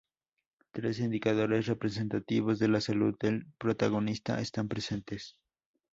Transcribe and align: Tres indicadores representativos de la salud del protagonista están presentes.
Tres 0.71 0.97
indicadores 0.99 1.67
representativos 1.67 2.57
de 2.57 2.67
la 2.67 2.81
salud 2.81 3.15
del 3.19 3.45
protagonista 3.59 4.41
están 4.41 4.67
presentes. 4.67 5.37